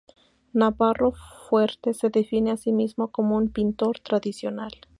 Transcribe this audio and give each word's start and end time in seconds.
Navarro 0.53 1.11
Fuerte 1.11 1.93
se 1.93 2.09
define 2.09 2.49
a 2.49 2.57
sí 2.57 2.71
mismo 2.71 3.11
como 3.11 3.37
un 3.37 3.49
"pintor 3.49 3.99
tradicional". 3.99 4.71